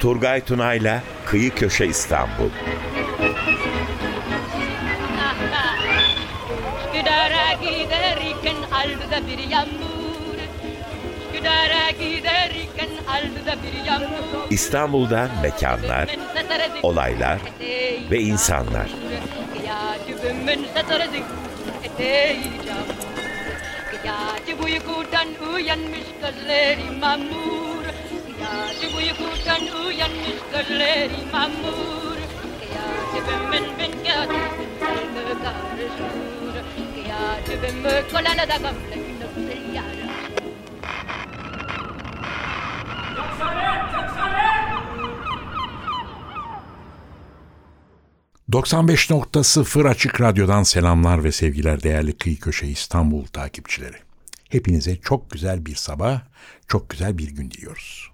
Turgay 0.00 0.44
Tunay'la 0.44 1.02
Kıyı 1.26 1.54
Köşe 1.54 1.86
İstanbul. 1.86 2.50
Üsküdar'a 6.86 7.52
giderken 7.52 8.56
aldı 8.72 9.26
bir 9.26 9.50
yağmur 9.50 10.36
Üsküdar'a 11.34 11.90
giderken 11.90 12.90
aldı 13.08 13.58
bir 13.62 13.84
yağmur 13.86 14.50
İstanbul'da 14.50 15.28
mekanlar, 15.42 16.08
olaylar 16.82 17.38
ve 18.10 18.20
insanlar. 18.20 18.90
Gece 24.46 24.62
uykudan 24.62 25.28
uyanmış 25.54 26.06
gözleri 26.22 26.90
mamur. 27.00 27.84
Gece 28.80 28.96
uykudan 28.96 29.84
uyanmış 29.86 30.38
gözleri 30.52 31.20
mamur. 31.32 32.16
Gece 33.14 33.32
ben 33.52 33.64
ben 33.78 33.92
karışır 34.04 34.36
Gece 37.46 37.62
ben 37.62 38.08
kolana 38.10 38.48
da 38.48 38.56
gamle 38.56 39.56
yara 39.74 40.06
95.0 48.52 49.88
Açık 49.88 50.20
Radyo'dan 50.20 50.62
selamlar 50.62 51.24
ve 51.24 51.32
sevgiler 51.32 51.82
değerli 51.82 52.18
Kıyı 52.18 52.40
Köşe 52.40 52.66
İstanbul 52.66 53.24
takipçileri. 53.24 54.05
Hepinize 54.48 54.96
çok 54.96 55.30
güzel 55.30 55.66
bir 55.66 55.74
sabah, 55.74 56.20
çok 56.68 56.90
güzel 56.90 57.18
bir 57.18 57.30
gün 57.30 57.50
diliyoruz. 57.50 58.10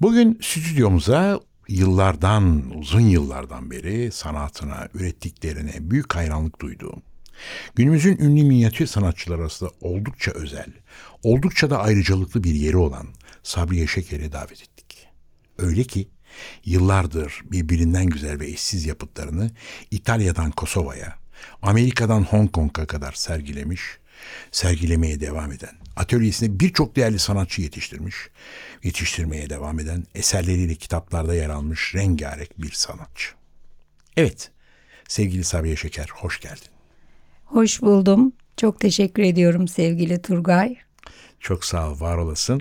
Bugün 0.00 0.38
stüdyomuza 0.42 1.40
yıllardan, 1.68 2.70
uzun 2.78 3.00
yıllardan 3.00 3.70
beri 3.70 4.12
sanatına, 4.12 4.88
ürettiklerine 4.94 5.72
büyük 5.80 6.14
hayranlık 6.14 6.60
duyduğum, 6.60 7.02
günümüzün 7.74 8.18
ünlü 8.18 8.44
minyatür 8.44 8.86
sanatçılar 8.86 9.38
arasında 9.38 9.70
oldukça 9.80 10.30
özel, 10.30 10.72
oldukça 11.22 11.70
da 11.70 11.78
ayrıcalıklı 11.78 12.44
bir 12.44 12.54
yeri 12.54 12.76
olan 12.76 13.06
Sabriye 13.42 13.86
Şeker'i 13.86 14.32
davet 14.32 14.62
ettik. 14.62 15.08
Öyle 15.58 15.84
ki 15.84 16.08
yıllardır 16.64 17.40
birbirinden 17.44 18.06
güzel 18.06 18.40
ve 18.40 18.46
eşsiz 18.46 18.86
yapıtlarını 18.86 19.50
İtalya'dan 19.90 20.50
Kosova'ya, 20.50 21.18
Amerika'dan 21.62 22.22
Hong 22.22 22.52
Kong'a 22.52 22.86
kadar 22.86 23.12
sergilemiş, 23.12 23.80
sergilemeye 24.50 25.20
devam 25.20 25.52
eden, 25.52 25.74
atölyesinde 25.96 26.60
birçok 26.60 26.96
değerli 26.96 27.18
sanatçı 27.18 27.62
yetiştirmiş, 27.62 28.16
yetiştirmeye 28.82 29.50
devam 29.50 29.80
eden, 29.80 30.04
eserleriyle 30.14 30.74
kitaplarda 30.74 31.34
yer 31.34 31.48
almış 31.48 31.94
rengarenk 31.94 32.62
bir 32.62 32.72
sanatçı. 32.72 33.28
Evet, 34.16 34.50
sevgili 35.08 35.44
Sabiha 35.44 35.76
Şeker, 35.76 36.08
hoş 36.14 36.40
geldin. 36.40 36.68
Hoş 37.44 37.82
buldum. 37.82 38.32
Çok 38.56 38.80
teşekkür 38.80 39.22
ediyorum 39.22 39.68
sevgili 39.68 40.22
Turgay. 40.22 40.76
Çok 41.40 41.64
sağ 41.64 41.90
ol, 41.90 42.00
var 42.00 42.16
olasın. 42.16 42.60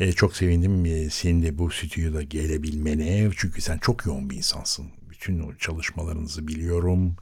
Ee, 0.00 0.12
çok 0.12 0.36
sevindim 0.36 0.86
e, 0.86 1.10
senin 1.10 1.42
de 1.42 1.58
bu 1.58 1.70
stüdyoda 1.70 2.22
gelebilmene. 2.22 3.30
Çünkü 3.36 3.60
sen 3.60 3.78
çok 3.78 4.06
yoğun 4.06 4.30
bir 4.30 4.36
insansın. 4.36 4.86
Bütün 5.20 5.40
o 5.40 5.54
çalışmalarınızı 5.54 6.48
biliyorum. 6.48 7.16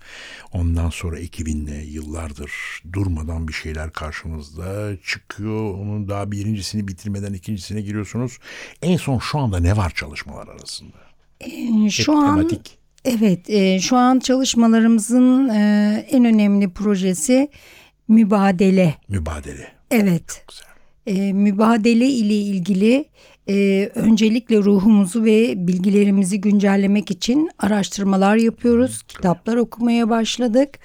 Ondan 0.53 0.91
sonra 0.91 1.19
ekibinle 1.19 1.85
yıllardır 1.85 2.53
durmadan 2.93 3.49
bir 3.49 3.53
şeyler 3.53 3.93
karşımızda 3.93 4.97
çıkıyor. 5.05 5.75
Onun 5.75 6.09
daha 6.09 6.33
birincisini 6.33 6.89
bitirmeden 6.89 7.33
ikincisine 7.33 7.81
giriyorsunuz. 7.81 8.39
En 8.83 8.97
son 8.97 9.19
şu 9.19 9.39
anda 9.39 9.61
ne 9.61 9.77
var 9.77 9.91
çalışmalar 9.91 10.49
arasında? 10.49 10.97
Ee, 11.41 11.91
şu 11.91 12.12
Hep 12.12 12.19
an 12.19 12.37
tematik. 12.37 12.79
Evet, 13.05 13.51
e, 13.51 13.81
şu 13.81 13.97
an 13.97 14.19
çalışmalarımızın 14.19 15.49
e, 15.49 16.06
en 16.11 16.25
önemli 16.25 16.71
projesi 16.71 17.49
mübadele. 18.09 18.95
Mübadele. 19.09 19.73
Evet. 19.91 20.29
Çok 20.29 20.49
güzel 20.49 20.67
e, 21.06 21.33
mübadele 21.33 22.06
ile 22.06 22.35
ilgili 22.35 23.05
e, 23.49 23.91
öncelikle 23.95 24.57
ruhumuzu 24.57 25.25
ve 25.25 25.55
bilgilerimizi 25.67 26.41
güncellemek 26.41 27.11
için 27.11 27.51
araştırmalar 27.59 28.37
yapıyoruz. 28.37 29.03
Kitaplar 29.03 29.57
okumaya 29.57 30.11
başladık 30.11 30.79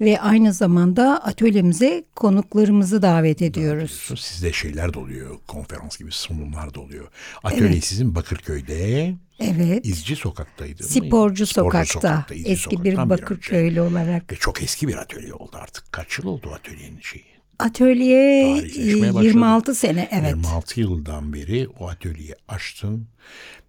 ve 0.00 0.20
aynı 0.20 0.52
zamanda 0.52 1.24
atölyemize 1.24 2.04
konuklarımızı 2.14 3.02
davet 3.02 3.42
ediyoruz. 3.42 4.10
Sizde 4.18 4.52
şeyler 4.52 4.94
de 4.94 4.98
oluyor, 4.98 5.36
konferans 5.46 5.98
gibi 5.98 6.12
sunumlar 6.12 6.74
da 6.74 6.80
oluyor. 6.80 7.08
Atölye 7.42 7.68
evet. 7.68 7.84
sizin 7.84 8.14
Bakırköy'de. 8.14 9.14
Evet. 9.40 9.86
İzci 9.86 10.16
sokaktaydı. 10.16 10.82
Sporcu, 10.82 11.06
Sporcu 11.06 11.46
sokakta. 11.46 11.92
sokakta 11.92 12.34
eski 12.34 12.56
sokaktan 12.56 12.84
bir 12.84 13.10
Bakırköylü 13.10 13.74
bir 13.74 13.80
olarak. 13.80 14.32
Ve 14.32 14.36
çok 14.36 14.62
eski 14.62 14.88
bir 14.88 14.96
atölye 14.96 15.34
oldu 15.34 15.56
artık. 15.60 15.92
Kaç 15.92 16.18
yıl 16.18 16.26
oldu 16.26 16.50
atölyenin 16.54 17.00
şeyi? 17.00 17.35
Atölye 17.58 18.56
26 18.74 19.74
sene 19.74 20.08
evet. 20.12 20.36
26 20.36 20.80
yıldan 20.80 21.32
beri 21.32 21.68
o 21.68 21.88
atölyeyi 21.88 22.34
açtın. 22.48 23.08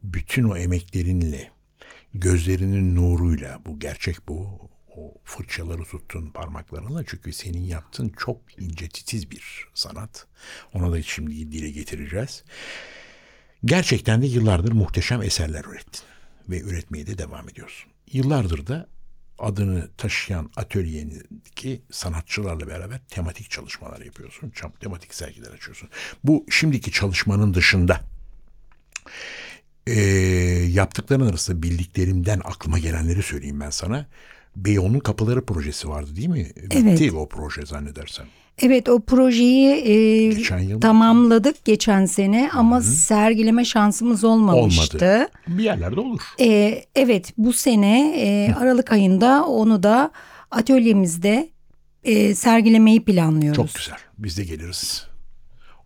Bütün 0.04 0.44
o 0.44 0.58
emeklerinle, 0.58 1.52
gözlerinin 2.14 2.96
nuruyla 2.96 3.60
bu 3.66 3.80
gerçek 3.80 4.28
bu. 4.28 4.70
O 4.98 5.14
fırçaları 5.24 5.84
tuttun 5.84 6.30
parmaklarınla 6.30 7.04
çünkü 7.08 7.34
senin 7.34 7.64
yaptığın 7.64 8.10
çok 8.10 8.42
ince 8.60 8.88
titiz 8.90 9.32
bir 9.32 9.68
sanat. 9.74 10.28
Ona 10.74 10.92
da 10.92 11.02
şimdi 11.02 11.52
dile 11.52 11.70
getireceğiz. 11.70 12.44
Gerçekten 13.66 14.22
de 14.22 14.26
yıllardır 14.28 14.72
muhteşem 14.72 15.22
eserler 15.22 15.66
ürettin 15.66 16.02
ve 16.50 16.60
üretmeye 16.60 17.08
de 17.08 17.18
devam 17.18 17.50
ediyorsun. 17.50 17.92
Yıllardır 18.12 18.68
da 18.68 18.88
adını 19.40 19.90
taşıyan 19.98 20.52
atölyendeki 20.56 21.82
sanatçılarla 21.92 22.68
beraber 22.68 23.00
tematik 23.10 23.50
çalışmalar 23.50 24.02
yapıyorsun. 24.02 24.54
Tematik 24.80 25.14
sergiler 25.14 25.52
açıyorsun. 25.52 25.90
Bu 26.24 26.46
şimdiki 26.50 26.92
çalışmanın 26.92 27.54
dışında 27.54 28.02
e, 29.88 29.94
yaptıkların 30.70 31.28
arasında 31.28 31.64
bildiklerimden 31.64 32.42
aklıma 32.44 32.80
gelenleri 32.80 33.24
söyleyeyim 33.24 33.60
ben 33.60 33.70
sana. 33.70 34.08
Beyoğlu'nun 34.58 35.00
Kapıları 35.00 35.46
projesi 35.46 35.90
vardı 35.90 36.16
değil 36.16 36.28
mi? 36.28 36.48
Evet. 36.58 36.86
Bitti 36.86 37.12
o 37.12 37.30
proje 37.30 37.66
zannedersem. 37.66 38.26
Evet 38.62 38.90
o 38.90 39.00
projeyi 39.00 39.70
e, 39.70 40.28
geçen 40.34 40.60
yıl 40.60 40.82
tamamladık 40.82 41.66
geçen 41.66 42.06
sene 42.06 42.50
ama 42.54 42.76
Hı-hı. 42.76 42.84
sergileme 42.84 43.66
şansımız 43.66 44.24
olmamıştı. 44.24 44.98
Olmadı. 44.98 45.30
Bir 45.48 45.64
yerlerde 45.64 46.00
olur. 46.00 46.22
E, 46.40 46.84
evet 46.96 47.34
bu 47.38 47.54
sene 47.54 48.14
e, 48.18 48.54
Aralık 48.54 48.92
ayında 48.92 49.46
onu 49.46 49.84
da 49.84 50.12
atölyemizde 50.52 51.50
e, 52.04 52.36
sergilemeyi 52.36 53.04
planlıyoruz. 53.04 53.56
Çok 53.56 53.76
güzel. 53.76 53.98
Biz 54.18 54.38
de 54.38 54.44
geliriz. 54.44 55.08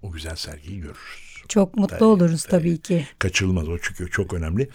O 0.01 0.11
güzel 0.11 0.35
sergiyi 0.35 0.79
görürüz. 0.79 1.30
Çok 1.47 1.75
mutlu 1.77 1.95
tabii, 1.95 2.03
oluruz 2.03 2.43
tabii, 2.43 2.61
tabii 2.61 2.77
ki. 2.77 3.07
Kaçılmaz 3.19 3.69
o 3.69 3.77
çünkü 3.77 4.11
çok 4.11 4.33
önemli. 4.33 4.69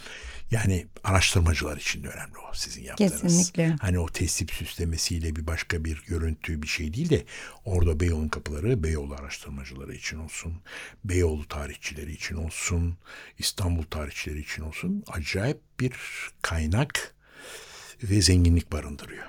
Yani 0.51 0.87
araştırmacılar 1.05 1.77
için 1.77 2.03
de 2.03 2.09
önemli 2.09 2.39
o 2.51 2.55
sizin 2.55 2.83
yaptığınız. 2.83 3.23
Kesinlikle. 3.23 3.77
Hani 3.81 3.99
o 3.99 4.07
tesip 4.07 4.51
süslemesiyle 4.51 5.37
bir 5.37 5.47
başka 5.47 5.85
bir 5.85 6.03
görüntü 6.07 6.63
bir 6.63 6.67
şey 6.67 6.95
değil 6.95 7.11
de 7.11 7.25
orada 7.65 8.01
Beyoğlu'nun 8.01 8.29
kapıları 8.29 8.83
Beyoğlu 8.83 9.15
araştırmacıları 9.15 9.95
için 9.95 10.19
olsun. 10.19 10.53
Beyoğlu 11.05 11.49
tarihçileri 11.49 12.13
için 12.13 12.37
olsun. 12.37 12.97
İstanbul 13.39 13.83
tarihçileri 13.83 14.41
için 14.41 14.63
olsun. 14.63 15.05
Acayip 15.09 15.61
bir 15.81 15.93
kaynak 16.43 17.15
ve 18.03 18.23
zenginlik 18.23 18.73
barındırıyor. 18.73 19.27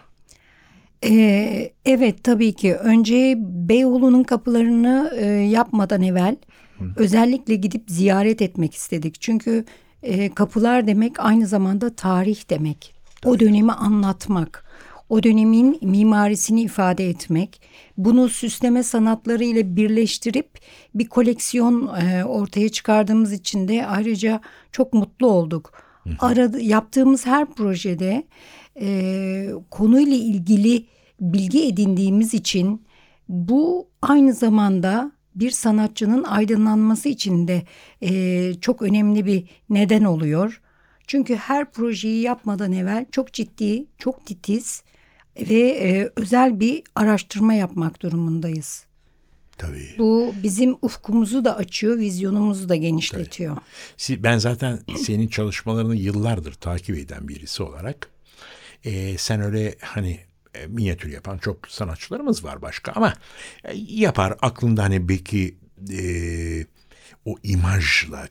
Ee, 1.04 1.74
evet 1.86 2.24
tabii 2.24 2.54
ki 2.54 2.76
önce 2.76 3.36
Beyoğlu'nun 3.40 4.24
kapılarını 4.24 5.14
e, 5.18 5.26
yapmadan 5.26 6.04
evvel 6.04 6.36
Hı. 6.80 6.86
özellikle 6.96 7.56
gidip 7.56 7.84
ziyaret 7.88 8.42
etmek 8.42 8.74
istedik. 8.74 9.22
Çünkü 9.22 9.66
e, 10.04 10.34
kapılar 10.34 10.88
demek 10.88 11.20
aynı 11.20 11.48
zamanda 11.48 11.96
tarih 11.96 12.50
demek. 12.50 12.94
Tabii. 13.22 13.34
O 13.34 13.40
dönemi 13.40 13.72
anlatmak, 13.72 14.66
o 15.10 15.24
dönemin 15.24 15.80
mimarisini 15.82 16.62
ifade 16.62 17.10
etmek, 17.10 17.62
bunu 17.98 18.30
süsleme 18.30 18.84
sanatları 18.84 19.44
ile 19.44 19.76
birleştirip 19.76 20.50
bir 20.96 21.08
koleksiyon 21.08 21.96
e, 21.96 22.26
ortaya 22.26 22.70
çıkardığımız 22.70 23.34
için 23.34 23.68
de 23.68 23.86
ayrıca 23.88 24.42
çok 24.72 24.94
mutlu 24.94 25.28
olduk. 25.28 25.72
Aradı, 26.20 26.62
yaptığımız 26.62 27.26
her 27.26 27.46
projede 27.46 28.24
e, 28.82 29.50
konuyla 29.72 30.18
ilgili 30.18 30.86
bilgi 31.22 31.68
edindiğimiz 31.68 32.34
için 32.34 32.86
bu 33.30 33.88
aynı 34.02 34.34
zamanda 34.34 35.12
bir 35.40 35.52
sanatçının 35.52 36.24
aydınlanması 36.24 37.10
için 37.10 37.48
de 37.48 37.64
e, 38.04 38.54
çok 38.62 38.82
önemli 38.82 39.26
bir 39.26 39.44
neden 39.70 40.04
oluyor. 40.04 40.62
Çünkü 41.08 41.36
her 41.36 41.72
projeyi 41.72 42.22
yapmadan 42.22 42.72
evvel 42.72 43.06
çok 43.12 43.34
ciddi, 43.34 43.86
çok 43.98 44.26
titiz 44.26 44.84
ve 45.40 45.60
e, 45.70 46.10
özel 46.16 46.60
bir 46.60 46.84
araştırma 46.96 47.54
yapmak 47.54 48.02
durumundayız. 48.02 48.86
Tabii. 49.58 49.96
Bu 49.98 50.34
bizim 50.44 50.76
ufkumuzu 50.82 51.46
da 51.46 51.56
açıyor, 51.58 51.98
vizyonumuzu 51.98 52.70
da 52.70 52.76
genişletiyor. 52.76 53.58
Si- 53.98 54.24
Ben 54.24 54.38
zaten 54.38 54.80
senin 54.98 55.28
çalışmalarını 55.28 55.96
yıllardır 55.96 56.54
takip 56.54 56.98
eden 56.98 57.28
birisi 57.28 57.64
olarak 57.64 58.10
e, 58.84 59.18
sen 59.18 59.42
öyle 59.42 59.76
hani 59.82 60.20
minyatür 60.68 61.10
yapan 61.10 61.38
çok 61.38 61.68
sanatçılarımız 61.68 62.44
var 62.44 62.62
başka 62.62 62.92
ama 62.92 63.14
e, 63.64 63.74
yapar 63.76 64.38
aklında 64.42 64.84
hani 64.84 65.10
belki 65.10 65.58
e, 65.92 66.02
o 67.26 67.36
imajla 67.44 68.30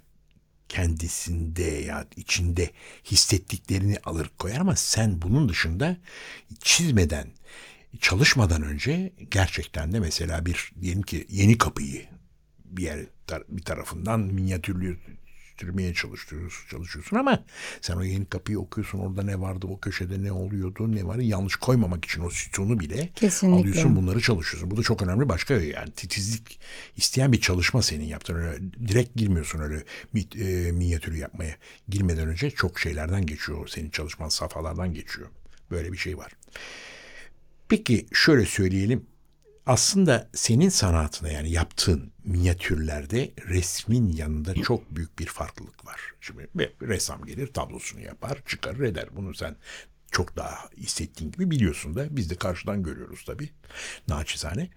kendisinde 0.69 1.63
ya 1.63 2.07
içinde 2.17 2.71
hissettiklerini 3.05 3.99
alır 4.05 4.31
koyar 4.39 4.61
ama 4.61 4.77
sen 4.77 5.23
bunun 5.23 5.49
dışında 5.49 5.97
çizmeden 6.61 7.29
çalışmadan 8.01 8.63
önce 8.63 9.13
gerçekten 9.31 9.93
de 9.93 10.01
mesela 10.01 10.47
bir 10.47 10.73
diyelim 10.81 11.03
ki 11.03 11.27
yeni 11.31 11.59
kapıyı 11.59 12.07
bir 12.65 12.83
yer 12.83 13.01
bir 13.49 13.63
tarafından 13.63 14.21
minyatürleştirmeye 15.57 15.95
çalışıyorsun, 15.95 16.69
çalışıyorsun 16.71 17.17
ama 17.17 17.45
sen 17.81 17.97
o 17.97 18.03
yeni 18.03 18.27
kapıyı 18.27 18.61
okuyorsun 18.61 18.99
orada 18.99 19.23
ne 19.23 19.41
vardı 19.41 19.67
o 19.67 19.81
köşede 19.81 20.23
ne 20.23 20.33
oluyordu 20.33 20.95
ne 20.95 21.05
var 21.05 21.17
yanlış 21.17 21.57
koymamak 21.57 22.05
için 22.05 22.23
o 22.23 22.31
sütunu 22.31 22.81
bile 22.81 23.09
Kesinlikle. 23.15 23.61
alıyorsun 23.61 23.97
bunları 23.97 24.21
çalışıyorsun. 24.21 24.71
Bu 24.71 24.77
da 24.77 24.83
çok 24.83 25.03
önemli 25.03 25.29
başka 25.29 25.55
yani 25.55 25.91
titizlik 25.91 26.61
isteyen 26.97 27.33
bir 27.33 27.41
çalışma 27.41 27.83
senin 27.83 28.05
yaptığın 28.05 28.35
öyle 28.35 28.59
direkt 28.89 29.17
girmiyorsun 29.17 29.61
öyle 29.61 29.85
e, 30.15 30.73
minyatürü 30.73 31.17
yapmaya 31.17 31.57
girmeden 31.89 32.29
önce 32.29 32.51
çok 32.51 32.81
şeylerden 32.81 33.27
geçiyor 33.27 33.69
senin 33.69 33.91
çalışman 33.91 34.29
safhalardan 34.29 34.95
geçiyor 34.95 35.29
böyle 35.71 35.93
bir 35.93 35.99
şey 35.99 36.19
var. 36.19 36.33
Peki 37.69 38.07
şöyle 38.13 38.47
söyleyelim. 38.47 39.07
Aslında 39.67 40.29
senin 40.35 40.69
sanatına 40.69 41.29
yani 41.29 41.51
yaptığın 41.51 42.13
minyatürlerde 42.25 43.31
resmin 43.49 44.13
yanında 44.13 44.55
çok 44.55 44.97
büyük 44.97 45.19
bir 45.19 45.27
farklılık 45.27 45.87
var. 45.87 46.01
Şimdi 46.21 46.49
bir 46.55 46.73
ressam 46.83 47.25
gelir 47.25 47.47
tablosunu 47.47 48.01
yapar 48.01 48.39
çıkarır 48.47 48.81
eder. 48.81 49.09
Bunu 49.17 49.35
sen 49.35 49.57
çok 50.11 50.37
daha 50.37 50.69
hissettiğin 50.77 51.33
gibi 51.33 51.51
biliyorsun 51.51 51.95
da 51.95 52.17
biz 52.17 52.31
de 52.31 52.35
karşıdan 52.35 52.83
görüyoruz 52.83 53.25
tabii. 53.27 53.51
Naçizane. 54.09 54.71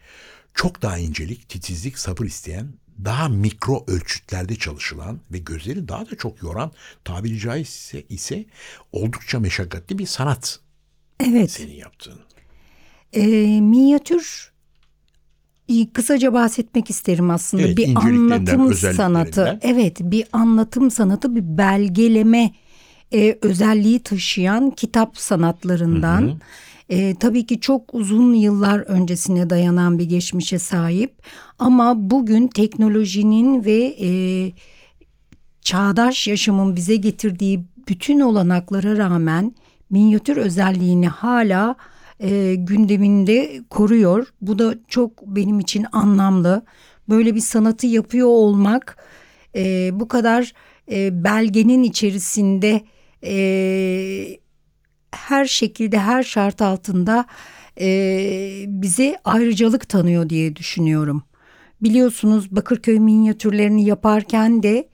Çok 0.54 0.82
daha 0.82 0.98
incelik, 0.98 1.50
titizlik, 1.50 2.00
sabır 2.00 2.26
isteyen, 2.26 2.74
daha 3.06 3.30
mikro 3.30 3.84
ölçütlerde 3.88 4.56
çalışılan 4.56 5.20
ve 5.32 5.38
gözleri 5.38 5.88
daha 5.88 6.12
da 6.12 6.18
çok 6.18 6.44
yoran 6.44 6.72
tabiri 7.04 7.40
caizse 7.40 8.04
ise 8.10 8.46
oldukça 8.92 9.40
meşakkatli 9.40 9.98
bir 9.98 10.06
sanat 10.06 10.60
Evet. 11.20 11.52
senin 11.52 11.76
yaptığın. 11.76 12.20
E, 13.14 13.22
minyatür 13.62 14.52
kısaca 15.94 16.34
bahsetmek 16.34 16.90
isterim 16.90 17.30
aslında. 17.30 17.64
Evet, 17.64 17.78
bir 17.78 17.96
anlatım 17.96 18.74
sanatı. 18.74 19.60
Evet, 19.62 19.98
bir 20.00 20.26
anlatım 20.34 20.92
sanatı, 20.92 21.36
bir 21.36 21.58
belgeleme 21.58 22.52
e, 23.14 23.38
özelliği 23.42 24.00
taşıyan 24.00 24.72
kitap 24.72 25.18
sanatlarından. 25.18 26.40
E, 26.90 27.16
tabii 27.16 27.46
ki 27.46 27.60
çok 27.60 27.94
uzun 27.94 28.34
yıllar 28.34 28.80
öncesine 28.80 29.50
dayanan 29.50 30.00
bir 30.00 30.06
geçmişe 30.06 30.60
sahip. 30.60 31.14
Ama 31.60 32.10
bugün 32.10 32.48
teknolojinin 32.48 33.66
ve 33.66 33.96
e, 34.02 34.10
çağdaş 35.62 36.28
yaşamın 36.28 36.76
bize 36.76 36.96
getirdiği 36.96 37.66
bütün 37.88 38.20
olanaklara 38.20 38.98
rağmen 38.98 39.56
minyatür 39.90 40.38
özelliğini 40.38 41.08
hala 41.08 41.76
e, 42.20 42.56
gündeminde 42.56 43.62
koruyor. 43.70 44.28
Bu 44.42 44.60
da 44.60 44.76
çok 44.88 45.28
benim 45.28 45.60
için 45.60 45.86
anlamlı. 45.92 46.66
Böyle 47.10 47.36
bir 47.36 47.42
sanatı 47.42 47.88
yapıyor 47.88 48.28
olmak 48.28 48.98
e, 49.56 49.90
bu 49.94 50.08
kadar 50.08 50.54
e, 50.92 51.24
belgenin 51.24 51.84
içerisinde 51.84 52.82
e, 53.24 54.40
her 55.12 55.46
şekilde 55.46 56.00
her 56.00 56.24
şart 56.24 56.62
altında 56.62 57.26
e, 57.82 58.66
bize 58.68 59.20
ayrıcalık 59.24 59.90
tanıyor 59.90 60.30
diye 60.30 60.56
düşünüyorum. 60.56 61.24
Biliyorsunuz 61.82 62.52
Bakırköy 62.52 63.00
minyatürlerini 63.00 63.86
yaparken 63.86 64.64
de 64.64 64.88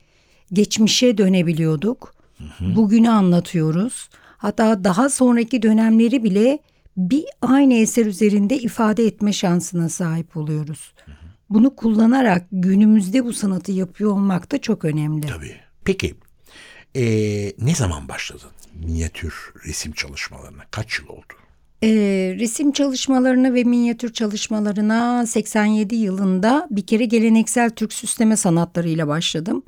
geçmişe 0.53 1.17
dönebiliyorduk. 1.17 2.15
Bugünü 2.59 3.09
anlatıyoruz. 3.09 4.09
Hatta 4.37 4.83
daha 4.83 5.09
sonraki 5.09 5.61
dönemleri 5.61 6.23
bile 6.23 6.59
bir 6.97 7.25
aynı 7.41 7.73
eser 7.73 8.05
üzerinde 8.05 8.57
ifade 8.57 9.05
etme 9.05 9.33
şansına 9.33 9.89
sahip 9.89 10.37
oluyoruz. 10.37 10.93
Bunu 11.49 11.75
kullanarak 11.75 12.45
günümüzde 12.51 13.25
bu 13.25 13.33
sanatı 13.33 13.71
yapıyor 13.71 14.11
olmak 14.11 14.51
da 14.51 14.61
çok 14.61 14.85
önemli. 14.85 15.27
Tabii. 15.27 15.55
Peki 15.85 16.15
eee, 16.95 17.53
ne 17.59 17.75
zaman 17.75 18.07
başladın 18.07 18.49
minyatür 18.83 19.53
resim 19.67 19.91
çalışmalarına? 19.91 20.63
Kaç 20.71 20.99
yıl 20.99 21.07
oldu? 21.07 21.33
Ee, 21.83 21.89
resim 22.39 22.71
çalışmalarına 22.71 23.53
ve 23.53 23.63
minyatür 23.63 24.13
çalışmalarına 24.13 25.25
87 25.27 25.95
yılında 25.95 26.67
bir 26.71 26.85
kere 26.85 27.05
geleneksel 27.05 27.69
Türk 27.69 27.93
süsleme 27.93 28.37
sanatlarıyla 28.37 29.07
başladım. 29.07 29.63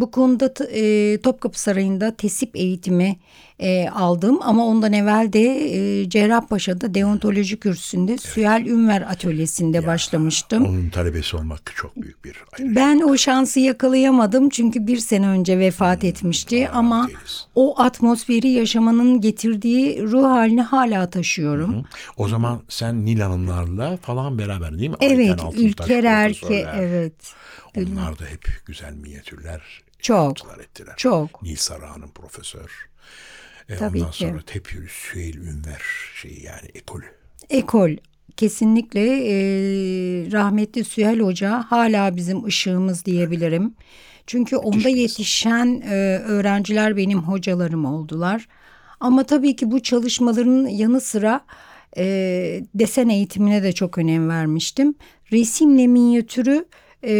Bu 0.00 0.10
konuda 0.10 0.52
e, 0.64 1.18
Topkapı 1.20 1.60
Sarayı'nda 1.60 2.16
tesip 2.16 2.56
eğitimi 2.56 3.16
e, 3.58 3.88
aldım 3.88 4.38
ama 4.42 4.66
ondan 4.66 4.92
evvel 4.92 5.32
de 5.32 5.40
e, 5.40 6.08
Cerrahpaşa'da 6.08 6.94
deontoloji 6.94 7.56
kürsüsünde 7.56 8.18
Sühel 8.18 8.66
Ünver 8.66 9.02
Atölyesi'nde 9.02 9.86
başlamıştım. 9.86 10.66
Onun 10.66 10.88
talebesi 10.90 11.36
olmak 11.36 11.72
çok 11.76 11.96
büyük 11.96 12.24
bir 12.24 12.36
ayrıcalık. 12.52 12.76
Ben 12.76 13.00
o 13.00 13.16
şansı 13.16 13.60
yakalayamadım 13.60 14.48
çünkü 14.48 14.86
bir 14.86 14.98
sene 14.98 15.28
önce 15.28 15.58
vefat 15.58 16.04
etmişti 16.04 16.68
ama 16.68 17.06
eylesin. 17.08 17.40
o 17.54 17.80
atmosferi 17.80 18.48
yaşamanın 18.48 19.20
getirdiği 19.20 20.02
ruh 20.02 20.24
halini 20.24 20.62
hala 20.62 21.10
taşıyorum. 21.10 21.84
O 22.16 22.28
zaman 22.28 22.60
sen 22.68 23.06
Nil 23.06 23.20
Hanımlarla 23.20 23.96
falan 23.96 24.38
beraber 24.38 24.78
değil 24.78 24.90
mi? 24.90 24.96
Evet, 25.00 25.30
Ayten 25.30 25.62
Ülker 25.62 26.04
Erke, 26.04 26.66
evet. 26.76 27.14
Onlar 27.76 28.18
da 28.18 28.24
hep 28.24 28.66
güzel 28.66 28.92
minyatürler 28.92 29.60
Çok, 30.02 30.36
ettiler. 30.62 30.94
çok. 30.96 31.42
Nil 31.42 31.56
Sarıhan'ın 31.56 32.08
profesör. 32.08 32.88
E, 33.68 33.76
Tabii 33.76 33.98
ondan 33.98 34.10
ki. 34.10 34.18
sonra 34.18 34.40
hep 34.50 34.68
Süheyl 34.88 35.36
Ünver 35.36 35.82
şeyi 36.14 36.42
yani 36.44 36.68
ekolü. 36.74 37.04
Ekol 37.50 37.90
kesinlikle 38.36 39.00
e, 39.00 39.34
rahmetli 40.32 40.84
Süheyl 40.84 41.20
Hoca 41.20 41.64
hala 41.68 42.16
bizim 42.16 42.44
ışığımız 42.44 43.04
diyebilirim. 43.04 43.74
Çünkü 44.26 44.56
onda 44.56 44.88
yetişen 44.88 45.80
e, 45.80 46.18
öğrenciler 46.18 46.96
benim 46.96 47.18
hocalarım 47.18 47.84
oldular. 47.84 48.48
Ama 49.00 49.24
tabii 49.24 49.56
ki 49.56 49.70
bu 49.70 49.82
çalışmaların 49.82 50.66
yanı 50.66 51.00
sıra 51.00 51.40
e, 51.96 52.04
desen 52.74 53.08
eğitimine 53.08 53.62
de 53.62 53.72
çok 53.72 53.98
önem 53.98 54.28
vermiştim. 54.28 54.94
Resimle 55.32 55.86
minyatürü 55.86 56.64
e, 57.04 57.12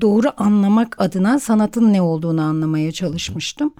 doğru 0.00 0.32
anlamak 0.36 1.00
adına 1.00 1.38
sanatın 1.38 1.92
ne 1.92 2.02
olduğunu 2.02 2.42
anlamaya 2.42 2.92
çalışmıştım. 2.92 3.74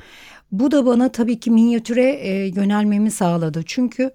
Bu 0.53 0.71
da 0.71 0.87
bana 0.87 1.09
tabii 1.09 1.41
ki 1.41 1.51
minyatüre 1.51 2.11
e, 2.11 2.47
yönelmemi 2.47 3.11
sağladı. 3.11 3.63
Çünkü 3.67 4.11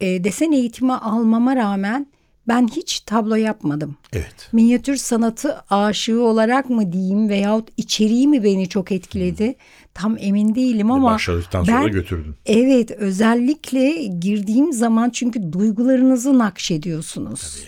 e, 0.00 0.24
desen 0.24 0.52
eğitimi 0.52 0.92
almama 0.94 1.56
rağmen 1.56 2.06
ben 2.48 2.68
hiç 2.68 3.00
tablo 3.00 3.34
yapmadım. 3.34 3.96
Evet. 4.12 4.48
Minyatür 4.52 4.96
sanatı 4.96 5.56
aşığı 5.70 6.22
olarak 6.22 6.70
mı 6.70 6.92
diyeyim 6.92 7.28
veyahut 7.28 7.68
içeriği 7.76 8.28
mi 8.28 8.44
beni 8.44 8.68
çok 8.68 8.92
etkiledi 8.92 9.54
tam 9.94 10.16
emin 10.20 10.54
değilim 10.54 10.90
ama 10.90 11.12
Başladıktan 11.12 11.64
sonra 11.64 11.84
ben- 11.84 11.92
götürdün. 11.92 12.34
Evet 12.46 12.90
özellikle 12.90 14.04
girdiğim 14.04 14.72
zaman 14.72 15.10
çünkü 15.10 15.52
duygularınızı 15.52 16.38
nakşediyorsunuz. 16.38 17.58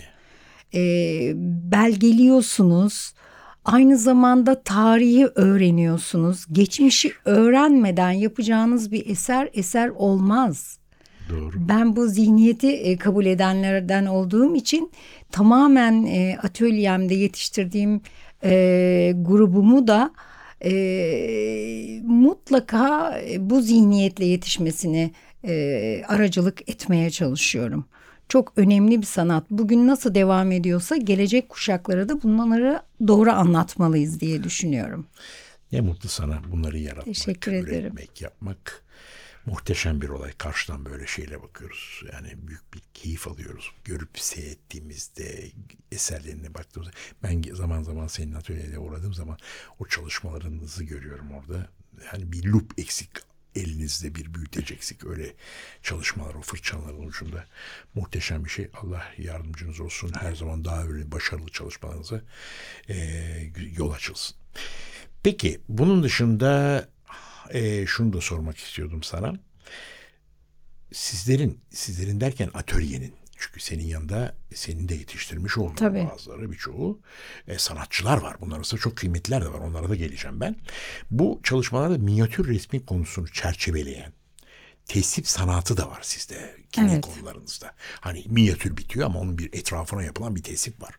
Ee, 0.73 1.31
belgeliyorsunuz. 1.71 3.13
Aynı 3.65 3.97
zamanda 3.97 4.63
tarihi 4.63 5.27
öğreniyorsunuz. 5.35 6.45
Geçmişi 6.51 7.11
öğrenmeden 7.25 8.11
yapacağınız 8.11 8.91
bir 8.91 9.09
eser 9.09 9.49
eser 9.53 9.89
olmaz. 9.89 10.79
Doğru. 11.29 11.51
Ben 11.69 11.95
bu 11.95 12.07
zihniyeti 12.07 12.71
e, 12.71 12.97
kabul 12.97 13.25
edenlerden 13.25 14.05
olduğum 14.05 14.55
için 14.55 14.91
tamamen 15.31 16.05
e, 16.05 16.37
atölyemde 16.43 17.15
yetiştirdiğim 17.15 18.01
e, 18.43 19.13
grubumu 19.15 19.87
da 19.87 20.11
e, 20.65 20.71
mutlaka 22.03 23.19
e, 23.29 23.49
bu 23.49 23.61
zihniyetle 23.61 24.25
yetişmesini 24.25 25.11
e, 25.43 26.03
aracılık 26.07 26.69
etmeye 26.69 27.09
çalışıyorum. 27.09 27.85
Çok 28.29 28.53
önemli 28.57 29.01
bir 29.01 29.05
sanat. 29.05 29.45
Bugün 29.49 29.87
nasıl 29.87 30.15
devam 30.15 30.51
ediyorsa 30.51 30.97
gelecek 30.97 31.49
kuşaklara 31.49 32.09
da 32.09 32.21
bunları 32.23 32.81
doğru 33.07 33.31
anlatmalıyız 33.31 34.19
diye 34.19 34.43
düşünüyorum. 34.43 35.07
Ne 35.71 35.81
mutlu 35.81 36.09
sana 36.09 36.41
bunları 36.51 36.77
yaratmak, 36.77 37.05
Teşekkür 37.05 37.51
ederim. 37.53 37.85
üretmek, 37.85 38.21
yapmak. 38.21 38.83
Muhteşem 39.45 40.01
bir 40.01 40.09
olay. 40.09 40.31
Karşıdan 40.37 40.85
böyle 40.85 41.07
şeyle 41.07 41.41
bakıyoruz. 41.41 42.03
Yani 42.13 42.47
büyük 42.47 42.73
bir 42.73 42.81
keyif 42.93 43.27
alıyoruz. 43.27 43.71
Görüp 43.85 44.19
seyrettiğimizde, 44.19 45.51
eserlerine 45.91 46.53
baktığımızda. 46.53 46.91
Ben 47.23 47.43
zaman 47.53 47.83
zaman 47.83 48.07
senin 48.07 48.33
atölyede 48.33 48.79
uğradığım 48.79 49.13
zaman 49.13 49.37
o 49.79 49.85
çalışmalarınızı 49.85 50.83
görüyorum 50.83 51.31
orada. 51.31 51.69
Yani 52.13 52.31
bir 52.31 52.45
loop 52.45 52.79
eksik 52.79 53.09
elinizde 53.59 54.15
bir 54.15 54.33
büyüteç 54.33 54.71
eksik. 54.71 55.05
Öyle 55.05 55.33
çalışmalar 55.83 56.35
o 56.35 56.41
fırçaların 56.41 57.05
ucunda. 57.05 57.45
Muhteşem 57.95 58.45
bir 58.45 58.49
şey. 58.49 58.69
Allah 58.73 59.03
yardımcınız 59.17 59.79
olsun. 59.79 60.11
Her 60.19 60.35
zaman 60.35 60.65
daha 60.65 60.83
öyle 60.83 61.11
başarılı 61.11 61.49
çalışmalarınıza 61.49 62.21
eee, 62.89 63.53
yol 63.77 63.91
açılsın. 63.91 64.35
Peki 65.23 65.61
bunun 65.69 66.03
dışında 66.03 66.89
eee, 67.53 67.85
şunu 67.87 68.13
da 68.13 68.21
sormak 68.21 68.57
istiyordum 68.57 69.03
sana. 69.03 69.39
Sizlerin, 70.93 71.59
sizlerin 71.69 72.21
derken 72.21 72.49
atölyenin 72.53 73.13
çünkü 73.39 73.59
senin 73.59 73.83
yanında 73.83 74.35
senin 74.53 74.89
de 74.89 74.95
yetiştirmiş 74.95 75.57
olduğun 75.57 75.75
Tabii. 75.75 76.09
bazıları 76.13 76.51
birçoğu 76.51 76.99
e, 77.47 77.59
sanatçılar 77.59 78.17
var. 78.17 78.37
Bunlar 78.41 78.57
arasında 78.57 78.81
çok 78.81 78.95
kıymetliler 78.95 79.45
de 79.45 79.53
var. 79.53 79.59
Onlara 79.59 79.89
da 79.89 79.95
geleceğim 79.95 80.39
ben. 80.39 80.55
Bu 81.11 81.39
çalışmalarda 81.43 81.97
minyatür 81.97 82.47
resmi 82.47 82.85
konusunu 82.85 83.27
çerçeveleyen 83.27 84.13
tesip 84.85 85.27
sanatı 85.27 85.77
da 85.77 85.89
var 85.89 85.99
sizde 86.01 86.55
kimi 86.71 86.91
Evet. 86.91 87.05
konularınızda. 87.05 87.71
Hani 88.01 88.23
minyatür 88.27 88.77
bitiyor 88.77 89.05
ama 89.05 89.19
onun 89.19 89.37
bir 89.37 89.53
etrafına 89.53 90.03
yapılan 90.03 90.35
bir 90.35 90.43
tesip 90.43 90.81
var. 90.81 90.95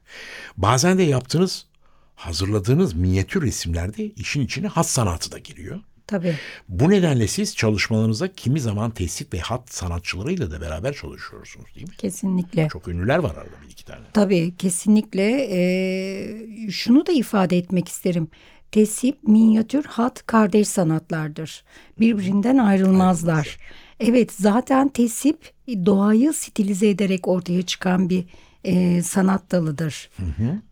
Bazen 0.57 0.99
de 0.99 1.03
yaptığınız, 1.03 1.67
hazırladığınız 2.15 2.95
minyatür 2.95 3.43
resimlerde 3.43 4.05
işin 4.05 4.41
içine 4.41 4.67
hat 4.69 4.87
sanatı 4.87 5.33
da 5.33 5.39
giriyor. 5.39 5.81
Tabii. 6.11 6.35
Bu 6.69 6.91
nedenle 6.91 7.29
siz 7.29 7.57
çalışmalarınızda 7.57 8.33
kimi 8.33 8.61
zaman 8.61 8.91
tesip 8.91 9.35
ve 9.35 9.39
hat 9.39 9.75
sanatçılarıyla 9.75 10.51
da 10.51 10.61
beraber 10.61 10.95
çalışıyorsunuz 10.95 11.67
değil 11.75 11.89
mi? 11.89 11.95
Kesinlikle. 11.99 12.69
Çok 12.73 12.89
ünlüler 12.89 13.19
var 13.19 13.31
arada 13.31 13.63
bir 13.67 13.71
iki 13.73 13.85
tane. 13.85 14.01
Tabii 14.13 14.55
kesinlikle 14.57 15.49
Ee, 15.53 16.71
şunu 16.71 17.07
da 17.07 17.13
ifade 17.13 17.59
etmek 17.59 17.89
isterim. 17.89 18.29
Tesip, 18.73 19.23
minyatür, 19.23 19.85
hat 19.85 20.27
kardeş 20.27 20.69
sanatlardır. 20.69 21.65
Birbirinden 22.01 22.59
ayrılmazlar. 22.59 23.59
Evet 24.01 24.33
zaten 24.33 24.89
tesip 24.89 25.53
doğayı 25.69 26.33
stilize 26.33 26.89
ederek 26.89 27.29
ortaya 27.29 27.63
çıkan 27.63 28.11
bir 28.11 28.25
e, 28.65 29.03
sanat 29.03 29.53
dalıdır. 29.53 30.11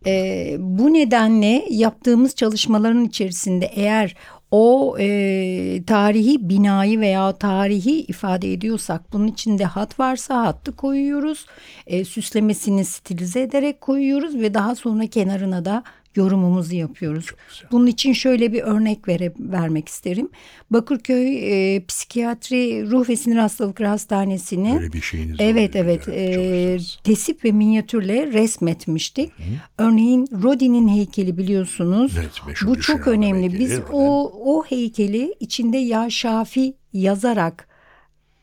E, 0.05 0.55
bu 0.59 0.93
nedenle 0.93 1.65
yaptığımız 1.69 2.35
çalışmaların 2.35 3.05
içerisinde 3.05 3.65
eğer 3.65 4.15
o 4.51 4.95
e, 4.99 5.83
tarihi 5.87 6.49
binayı 6.49 6.99
veya 6.99 7.31
tarihi 7.31 7.99
ifade 7.99 8.53
ediyorsak 8.53 9.13
bunun 9.13 9.27
içinde 9.27 9.65
hat 9.65 9.99
varsa 9.99 10.45
hattı 10.45 10.75
koyuyoruz. 10.75 11.45
E, 11.87 12.05
süslemesini 12.05 12.85
stilize 12.85 13.41
ederek 13.41 13.81
koyuyoruz 13.81 14.35
ve 14.35 14.53
daha 14.53 14.75
sonra 14.75 15.07
kenarına 15.07 15.65
da 15.65 15.83
yorumumuzu 16.15 16.75
yapıyoruz. 16.75 17.25
Bunun 17.71 17.87
için 17.87 18.13
şöyle 18.13 18.53
bir 18.53 18.61
örnek 18.61 19.07
vere, 19.07 19.33
vermek 19.39 19.87
isterim. 19.89 20.29
Bakırköy 20.71 21.37
e, 21.75 21.85
Psikiyatri 21.85 22.91
Ruh 22.91 23.09
ve 23.09 23.15
Sinir 23.15 23.35
Hastalıkları 23.35 23.87
Hastanesi'ni 23.89 24.75
Böyle 24.75 24.93
bir 24.93 25.01
şeyiniz 25.01 25.35
Evet 25.39 25.75
var, 25.75 25.79
evet 25.79 26.07
e, 26.07 26.77
tesip 27.03 27.45
ve 27.45 27.51
minyatürle 27.51 28.27
resmetmiştik. 28.27 29.31
Örneğin 29.77 30.27
Rodin'in 30.43 30.87
heykeli 30.87 31.37
biliyorsunuz. 31.37 32.11
Evet, 32.19 32.31
Bu 32.65 32.79
çok 32.79 33.01
adam 33.01 33.13
önemli. 33.13 33.41
heykeli, 33.41 33.59
Biz 33.59 33.79
o 33.91 34.31
o 34.45 34.63
heykeli 34.65 35.35
içinde 35.39 35.77
Ya 35.77 36.09
Şafi 36.09 36.73
yazarak 36.93 37.68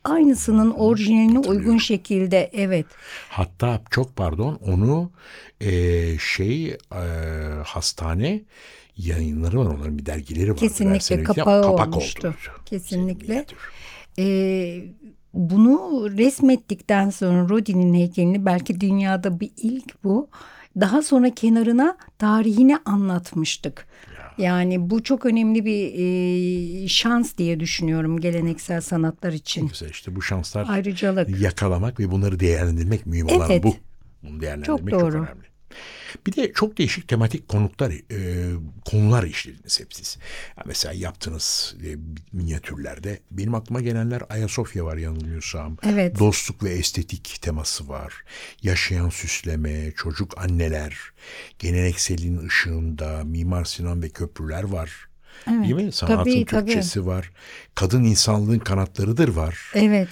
aynısının 0.09 0.71
orijinaline 0.71 1.39
uygun 1.39 1.77
şekilde 1.77 2.49
evet 2.53 2.85
Hatta 3.29 3.81
çok 3.89 4.15
pardon 4.15 4.59
onu 4.65 5.11
e, 5.61 5.71
şey 6.17 6.67
e, 6.67 6.77
hastane 7.65 8.41
yayınları 8.97 9.59
var 9.59 9.65
onların 9.65 9.97
bir 9.97 10.05
dergileri 10.05 10.51
var. 10.51 10.57
kesinlikle 10.57 11.23
kapağı 11.23 11.71
olmuştu. 11.71 12.35
Kesinlikle. 12.65 13.45
Ee, 14.19 14.83
bunu 15.33 16.07
resmettikten 16.17 17.09
sonra 17.09 17.49
Rodin'in 17.49 17.93
heykelini 17.93 18.45
belki 18.45 18.81
dünyada 18.81 19.39
bir 19.39 19.51
ilk 19.57 20.03
bu. 20.03 20.29
Daha 20.79 21.01
sonra 21.01 21.29
kenarına 21.29 21.97
tarihini 22.19 22.77
anlatmıştık. 22.85 23.87
Yani 24.37 24.89
bu 24.89 25.03
çok 25.03 25.25
önemli 25.25 25.65
bir 25.65 25.93
e, 26.83 26.87
şans 26.87 27.37
diye 27.37 27.59
düşünüyorum 27.59 28.19
geleneksel 28.19 28.81
sanatlar 28.81 29.33
için. 29.33 29.67
Güzel 29.67 29.89
işte 29.89 30.15
bu 30.15 30.21
şanslar 30.21 30.65
Ayrıcalık. 30.69 31.41
yakalamak 31.41 31.99
ve 31.99 32.11
bunları 32.11 32.39
değerlendirmek 32.39 33.05
mühim 33.05 33.27
olan 33.27 33.51
Evet. 33.51 33.63
bu. 33.63 33.75
Bunu 34.23 34.41
değerlendirmek 34.41 34.89
çok, 34.89 34.89
Çok 34.89 35.01
doğru. 35.01 35.17
önemli. 35.17 35.47
Bir 36.27 36.35
de 36.35 36.53
çok 36.53 36.77
değişik 36.77 37.07
tematik 37.07 37.47
konuklar, 37.47 37.91
e, 37.91 38.51
konular 38.85 39.23
işlediniz 39.23 39.79
hep 39.79 39.93
siz. 39.93 40.17
Mesela 40.65 40.93
yaptığınız 40.93 41.75
e, 41.85 41.95
minyatürlerde 42.33 43.19
benim 43.31 43.55
aklıma 43.55 43.81
gelenler 43.81 44.21
Ayasofya 44.29 44.85
var 44.85 44.97
yanılmıyorsam. 44.97 45.77
Evet. 45.83 46.19
Dostluk 46.19 46.63
ve 46.63 46.69
estetik 46.69 47.37
teması 47.41 47.89
var. 47.89 48.13
Yaşayan 48.63 49.09
süsleme, 49.09 49.91
çocuk 49.91 50.37
anneler, 50.37 50.97
gelenekselin 51.59 52.47
ışığında, 52.47 53.23
Mimar 53.23 53.65
Sinan 53.65 54.01
ve 54.01 54.09
köprüler 54.09 54.63
var. 54.63 55.07
Değil 55.47 55.75
mi? 55.75 55.91
Sanatın 55.91 56.23
Tabii, 56.23 56.45
tabii. 56.45 56.65
Türkçesi 56.65 57.05
var. 57.05 57.31
Kadın 57.75 58.03
insanlığın 58.03 58.59
kanatlarıdır 58.59 59.29
var. 59.29 59.71
Evet. 59.73 60.09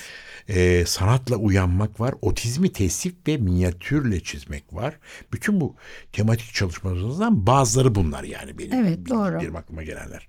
Ee, 0.50 0.84
sanatla 0.88 1.36
uyanmak 1.36 2.00
var. 2.00 2.16
Otizmi 2.22 2.72
tesip 2.72 3.28
ve 3.28 3.38
minyatürle 3.38 4.24
çizmek 4.24 4.74
var. 4.74 5.00
Bütün 5.34 5.62
bu 5.62 5.76
tematik 6.12 6.54
çalışmalarınızdan 6.54 7.48
bazıları 7.48 7.96
bunlar 7.96 8.24
yani 8.24 8.58
benim. 8.58 8.74
Evet, 8.74 9.10
doğru. 9.10 9.40
Benim 9.40 9.56
aklıma 9.56 9.84
gelenler. 9.84 10.28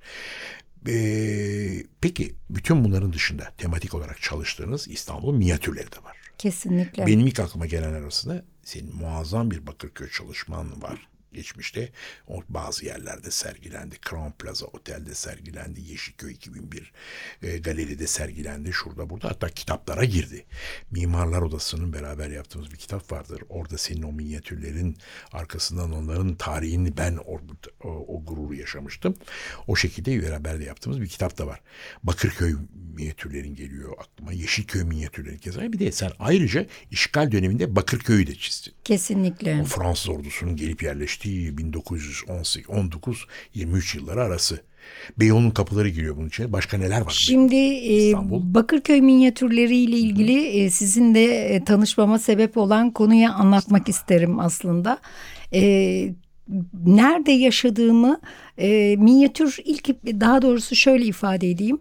Ee, 0.89 1.87
peki 2.01 2.35
bütün 2.51 2.85
bunların 2.85 3.13
dışında 3.13 3.53
tematik 3.59 3.95
olarak 3.95 4.23
çalıştığınız 4.23 4.89
İstanbul 4.89 5.35
minyatürleri 5.35 5.93
de 5.93 6.05
var. 6.05 6.17
Kesinlikle. 6.39 7.07
Benim 7.07 7.27
ilk 7.27 7.41
aklıma 7.41 7.67
gelen 7.67 7.93
arasında 7.93 8.45
senin 8.63 8.97
muazzam 8.97 9.51
bir 9.51 9.67
Bakırköy 9.67 10.09
çalışman 10.11 10.83
var 10.83 11.09
geçmişte. 11.33 11.93
O 12.29 12.43
bazı 12.49 12.85
yerlerde 12.85 13.31
sergilendi. 13.31 13.97
Crown 14.11 14.31
Plaza 14.31 14.67
Otel'de 14.67 15.15
sergilendi. 15.15 15.81
Yeşilköy 15.81 16.33
2001 16.33 16.93
e, 17.43 17.59
galeride 17.59 18.07
sergilendi. 18.07 18.73
Şurada 18.73 19.11
burada 19.11 19.29
hatta 19.29 19.49
kitaplara 19.49 20.05
girdi. 20.05 20.45
Mimarlar 20.91 21.43
Odası'nın 21.43 21.93
beraber 21.93 22.31
yaptığımız 22.31 22.73
bir 22.73 22.77
kitap 22.77 23.13
vardır. 23.13 23.43
Orada 23.49 23.79
senin 23.79 24.03
o 24.03 24.13
minyatürlerin 24.13 24.97
arkasından 25.33 25.93
onların 25.93 26.35
tarihini 26.35 26.97
ben 26.97 27.17
o, 27.17 27.41
o, 27.85 27.89
o 27.89 28.25
gururu 28.25 28.55
yaşamıştım. 28.55 29.15
O 29.67 29.77
şekilde 29.77 30.23
beraber 30.23 30.61
de 30.61 30.65
yaptığımız 30.65 31.01
bir 31.01 31.09
kitap 31.09 31.39
da 31.39 31.47
var. 31.47 31.61
Bakırköy 32.03 32.55
minyatürlerin 32.95 33.55
geliyor 33.55 33.93
aklıma. 33.99 34.33
Yeşilköy 34.33 34.85
minyatürlerin 34.85 35.39
keza. 35.39 35.73
Bir 35.73 35.79
de 35.79 35.93
sen 35.93 36.11
ayrıca 36.19 36.67
işgal 36.91 37.33
döneminde 37.33 37.77
Bakırköy'ü 37.77 38.27
de 38.27 38.35
çizdin. 38.35 38.73
Kesinlikle. 38.85 39.61
O 39.63 39.65
Fransız 39.65 40.09
ordusunun 40.09 40.57
gelip 40.57 40.83
yerleştiği 40.83 41.16
1918 41.25 42.71
19 42.71 43.27
23 43.55 43.95
yılları 43.95 44.23
arası. 44.23 44.61
Beyoğlu'nun 45.19 45.51
kapıları 45.51 45.89
giriyor 45.89 46.17
bunun 46.17 46.29
içine. 46.29 46.53
Başka 46.53 46.79
neler 46.79 47.01
var? 47.01 47.11
Şimdi 47.11 47.57
e, 47.57 48.09
İstanbul. 48.09 48.55
Bakırköy 48.55 49.01
minyatürleri 49.01 49.77
ile 49.77 49.97
ilgili 49.97 50.47
e, 50.47 50.71
sizin 50.71 51.15
de 51.15 51.55
e, 51.55 51.65
tanışmama 51.65 52.19
sebep 52.19 52.57
olan 52.57 52.91
konuyu 52.91 53.29
anlatmak 53.29 53.89
isterim 53.89 54.41
aslında. 54.41 54.99
Nerede 56.85 57.33
yaşadığımı 57.33 58.21
e, 58.59 58.97
minyatür 58.99 59.57
ilk 59.65 59.89
daha 60.05 60.43
doğrusu 60.43 60.77
şöyle 60.77 61.05
ifade 61.05 61.51
edeyim. 61.51 61.79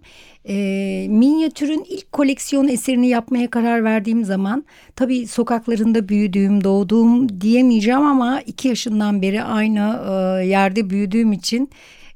E, 0.47 1.07
minyatürün 1.09 1.85
ilk 1.89 2.11
koleksiyon 2.11 2.67
eserini 2.67 3.07
yapmaya 3.07 3.49
karar 3.49 3.83
verdiğim 3.83 4.25
zaman 4.25 4.65
tabii 4.95 5.27
sokaklarında 5.27 6.09
büyüdüğüm, 6.09 6.63
doğduğum 6.63 7.41
diyemeyeceğim 7.41 8.01
ama 8.01 8.41
iki 8.41 8.67
yaşından 8.67 9.21
beri 9.21 9.43
aynı 9.43 10.01
e, 10.09 10.45
yerde 10.45 10.89
büyüdüğüm 10.89 11.33
için 11.33 11.69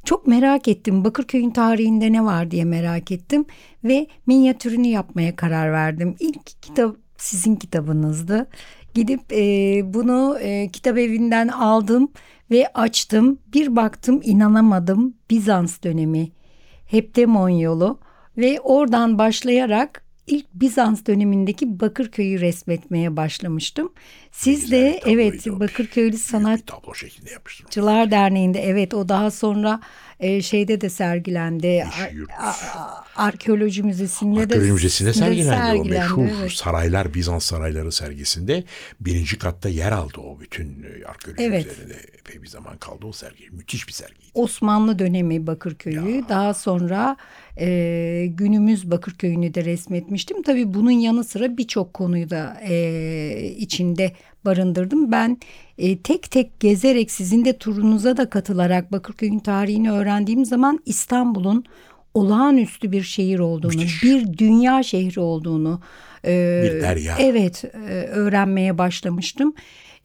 çok 0.04 0.28
merak 0.28 0.68
ettim. 0.68 1.04
Bakırköy'ün 1.04 1.52
tarihinde 1.52 2.12
ne 2.12 2.26
var 2.26 2.52
diye 2.52 2.66
merak 2.66 3.12
ettim 3.12 3.46
ve 3.84 4.08
minyatürünü 4.28 4.88
yapmaya 4.88 5.36
karar 5.36 5.72
verdim. 5.72 6.16
İlk 6.20 6.46
kitap 6.62 6.96
sizin 7.18 7.56
kitabınızdı. 7.56 8.48
Gidip 8.94 9.34
e, 9.34 9.82
bunu 9.94 10.38
e, 10.42 10.70
kitap 10.70 10.98
evinden 10.98 11.48
aldım 11.48 12.12
ve 12.52 12.68
açtım. 12.74 13.40
Bir 13.54 13.76
baktım 13.76 14.22
inanamadım. 14.24 15.14
Bizans 15.30 15.84
dönemi, 15.84 16.32
Heptemon 16.86 17.50
yolu 17.50 18.00
ve 18.40 18.60
oradan 18.60 19.18
başlayarak 19.18 20.04
ilk 20.28 20.46
Bizans 20.54 21.06
dönemindeki 21.06 21.80
Bakırköy'ü 21.80 22.40
resmetmeye 22.40 23.18
başlamıştım. 23.18 23.94
Siz 24.32 24.62
Güzel 24.62 24.78
de 24.78 25.02
evet. 25.06 25.46
Bakırköylü. 25.48 26.18
Sanatçılar 26.18 28.12
Derneği'nde 28.12 28.62
evet 28.62 28.94
o 28.94 29.10
daha 29.10 29.32
sonra 29.32 29.80
e, 30.20 30.42
şeyde 30.42 30.82
de 30.82 30.90
sergilendi. 30.90 31.86
Ar- 32.02 32.48
a- 32.48 33.04
Arkeoloji 33.16 33.84
Müzesi'nde 33.84 34.40
de 34.40 34.44
Arkeoloji 34.44 34.72
Müzesi'nde 34.74 35.14
sergilendi, 35.14 35.80
o 35.80 35.86
meşhur 35.86 36.28
evet. 36.40 36.52
Saraylar 36.52 37.14
Bizans 37.14 37.46
Sarayları 37.46 37.92
sergisinde 37.92 38.64
birinci 39.00 39.38
katta 39.38 39.70
yer 39.70 39.92
aldı 39.92 40.20
o 40.20 40.40
bütün 40.40 40.66
e, 40.84 41.06
arkeoloji 41.06 41.44
Evet. 41.44 41.66
üzerinde 41.72 41.94
epey 42.20 42.42
bir 42.42 42.48
zaman 42.48 42.78
kaldı 42.78 43.06
o 43.06 43.12
sergi. 43.12 43.50
Müthiş 43.52 43.88
bir 43.88 43.94
sergiydi. 43.94 44.26
Osmanlı 44.34 45.00
dönemi 45.00 45.48
Bakırköy'ü 45.48 46.24
daha 46.30 46.54
sonra 46.54 47.18
e, 47.60 48.26
günümüz 48.30 48.92
Bakırköy'ünü 48.92 49.54
de 49.54 49.66
resmetmiştim. 49.66 50.44
Tabii 50.44 50.74
bunun 50.74 50.92
yanı 50.92 51.24
sıra 51.24 51.58
birçok 51.58 51.94
konuyu 51.94 52.30
da 52.30 52.62
e, 52.70 53.54
içinde 53.58 54.12
barındırdım. 54.46 55.12
Ben 55.12 55.38
e, 55.78 55.98
tek 55.98 56.32
tek 56.32 56.60
gezerek 56.60 57.12
sizin 57.12 57.46
de 57.46 57.58
turunuza 57.58 58.18
da 58.18 58.30
katılarak 58.30 58.92
Bakırköy'ün 58.92 59.40
tarihini 59.40 59.92
öğrendiğim 59.92 60.46
zaman 60.46 60.80
İstanbul'un 60.86 61.64
olağanüstü 62.14 62.92
bir 62.92 63.04
şehir 63.04 63.40
olduğunu, 63.40 63.72
Müthiş. 63.72 64.04
bir 64.04 64.38
dünya 64.38 64.84
şehri 64.84 65.20
olduğunu 65.20 65.82
e, 66.26 66.62
Bir 66.64 66.82
derya. 66.82 67.16
Evet, 67.20 67.64
e, 67.64 67.94
öğrenmeye 67.94 68.78
başlamıştım. 68.78 69.54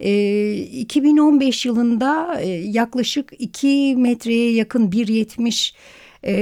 E, 0.00 0.53
2015 0.55 1.67
yılında 1.67 2.41
e, 2.41 2.49
yaklaşık 2.49 3.33
2 3.38 3.95
metreye 3.99 4.53
yakın 4.53 4.91
1.70 4.91 5.75
e, 6.26 6.35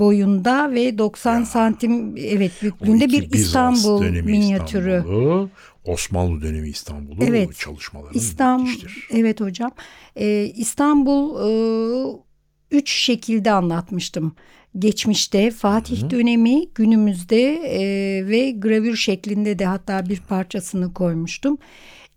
boyunda 0.00 0.70
ve 0.72 0.98
90 0.98 1.44
santim 1.44 2.16
evet 2.16 2.52
büyüklüğünde 2.62 3.08
bir 3.08 3.32
Bizans 3.32 3.76
İstanbul 3.76 4.02
minyatürü. 4.04 4.96
İstanbul'u, 4.98 5.50
Osmanlı 5.84 6.42
dönemi 6.42 6.68
İstanbul'u 6.68 7.24
Evet. 7.24 7.58
çalışmaları 7.58 8.14
İstanbul 8.14 8.64
müthiştir. 8.64 9.08
evet 9.10 9.40
hocam. 9.40 9.70
Ee, 10.16 10.52
İstanbul 10.56 11.34
e, 11.40 11.50
üç 12.70 12.90
şekilde 12.92 13.52
anlatmıştım. 13.52 14.34
Geçmişte 14.78 15.50
Fatih 15.50 16.10
dönemi 16.10 16.68
günümüzde 16.74 17.52
e, 17.54 17.80
ve 18.28 18.50
gravür 18.50 18.96
şeklinde 18.96 19.58
de 19.58 19.66
hatta 19.66 20.08
bir 20.08 20.20
parçasını 20.20 20.94
koymuştum. 20.94 21.58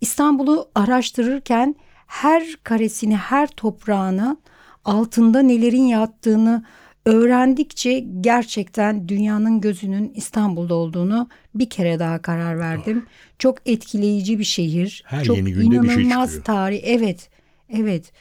İstanbul'u 0.02 0.70
araştırırken 0.76 1.76
her 2.08 2.44
karesini, 2.64 3.16
her 3.16 3.48
toprağını 3.48 4.38
altında 4.86 5.42
nelerin 5.42 5.84
yattığını 5.86 6.66
öğrendikçe 7.06 8.00
gerçekten 8.22 9.08
dünyanın 9.10 9.62
gözünün 9.62 10.12
İstanbul'da 10.16 10.76
olduğunu 10.76 11.30
bir 11.56 11.70
kere 11.70 12.00
daha 12.00 12.22
karar 12.22 12.60
verdim. 12.60 13.06
Çok 13.40 13.58
etkileyici 13.66 14.40
bir 14.40 14.44
şehir. 14.44 15.04
Her 15.06 15.24
çok 15.24 15.38
yeni 15.38 15.54
günde 15.54 15.84
bir 15.84 15.88
şey 15.90 16.04
inanılmaz 16.04 16.30
çıkıyor. 16.30 16.44
tarih. 16.44 16.82
Evet. 16.84 17.30
Evet. 17.70 18.12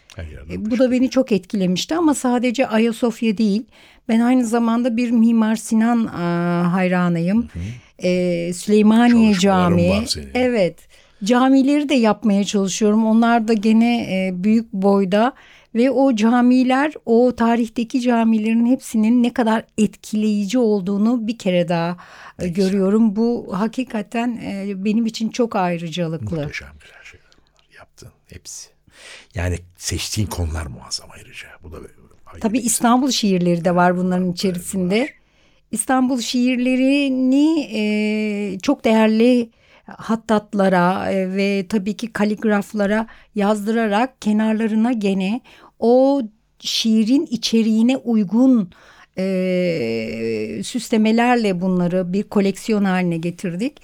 E, 0.53 0.71
Bu 0.71 0.79
da 0.79 0.91
beni 0.91 1.11
çok 1.11 1.33
etkilemişti 1.33 1.95
ama 1.95 2.15
sadece 2.15 2.67
Ayasofya 2.67 3.39
değil. 3.39 3.63
Ben 4.09 4.21
aynı 4.21 4.47
zamanda 4.47 4.97
bir 4.97 5.11
Mimar 5.11 5.57
Sinan 5.57 6.07
aa, 6.07 6.73
hayranıyım. 6.73 7.49
E, 7.99 8.53
Süleymaniye 8.53 9.35
Camii. 9.35 10.05
Evet. 10.35 10.89
Camileri 11.25 11.89
de 11.89 11.95
yapmaya 11.95 12.45
çalışıyorum. 12.45 13.07
Onlar 13.07 13.49
da 13.49 13.53
gene 13.53 13.97
e, 14.03 14.31
büyük 14.45 14.73
boyda 14.73 15.33
ve 15.75 15.91
o 15.91 16.17
camiler, 16.17 16.95
o 17.07 17.37
tarihteki 17.37 18.01
camilerin 18.01 18.67
hepsinin 18.67 19.23
ne 19.23 19.33
kadar 19.33 19.65
etkileyici 19.79 20.59
olduğunu 20.59 21.27
bir 21.27 21.39
kere 21.39 21.69
daha 21.69 21.97
e, 22.39 22.49
görüyorum. 22.49 23.17
Bu 23.17 23.49
hakikaten 23.53 24.41
e, 24.45 24.85
benim 24.85 25.07
için 25.07 25.29
çok 25.29 25.57
ayrıcalıklı. 25.57 26.37
Muhteşem 26.37 26.69
güzel 26.81 27.03
şeyler 27.05 27.27
bunlar. 27.37 27.79
Yaptın 27.79 28.09
hepsi. 28.27 28.69
Yani 29.35 29.59
seçtiğin 29.77 30.29
konular 30.29 30.67
muazzam 30.67 31.09
ayrıca. 31.11 31.49
Bu 31.63 31.73
da 31.73 31.77
Tabii 32.41 32.59
İstanbul 32.59 33.11
şiirleri 33.11 33.65
de 33.65 33.75
var 33.75 33.97
bunların 33.97 34.33
içerisinde. 34.33 35.09
İstanbul 35.71 36.21
şiirlerini 36.21 37.61
e, 37.73 38.59
çok 38.59 38.85
değerli 38.85 39.51
hattatlara 39.87 41.13
e, 41.13 41.37
ve 41.37 41.67
tabii 41.69 41.97
ki 41.97 42.13
kaligraflara 42.13 43.07
yazdırarak 43.35 44.23
kenarlarına 44.23 44.93
gene 44.93 45.41
o 45.79 46.23
şiirin 46.59 47.27
içeriğine 47.31 47.97
uygun 47.97 48.71
e, 49.19 50.61
süslemelerle 50.65 51.61
bunları 51.61 52.13
bir 52.13 52.23
koleksiyon 52.23 52.85
haline 52.85 53.17
getirdik. 53.17 53.81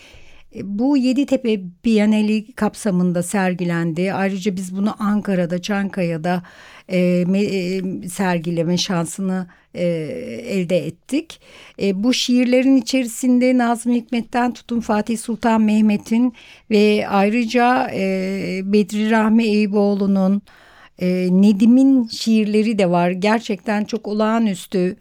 E, 0.56 0.78
Bu 0.78 0.96
Yeditepe 0.96 1.60
Bienali 1.84 2.52
kapsamında 2.52 3.22
sergilendi. 3.22 4.12
Ayrıca 4.12 4.56
biz 4.56 4.76
bunu 4.76 4.94
Ankara'da, 5.02 5.62
Çankaya'da 5.62 6.42
e, 6.88 6.98
me- 7.28 8.04
e, 8.04 8.08
sergileme 8.08 8.76
şansını 8.76 9.46
e, 9.74 9.84
elde 10.48 10.86
ettik. 10.86 11.40
E, 11.82 12.02
bu 12.04 12.14
şiirlerin 12.14 12.76
içerisinde 12.76 13.58
Nazım 13.58 13.92
Hikmet'ten 13.92 14.52
tutun 14.54 14.80
Fatih 14.80 15.18
Sultan 15.18 15.62
Mehmet'in 15.62 16.34
ve 16.70 17.06
ayrıca 17.08 17.90
e, 17.94 18.60
Bedri 18.64 19.10
Rahmi 19.10 19.44
Eyüboğlu'nun 19.44 20.42
e, 20.98 21.28
Nedim'in 21.30 22.08
şiirleri 22.08 22.78
de 22.78 22.90
var. 22.90 23.10
Gerçekten 23.10 23.84
çok 23.84 24.08
olağanüstü 24.08 24.96